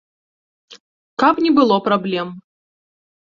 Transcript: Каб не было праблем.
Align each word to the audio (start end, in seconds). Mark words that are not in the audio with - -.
Каб 1.23 1.41
не 1.45 1.51
было 1.59 1.77
праблем. 1.87 2.27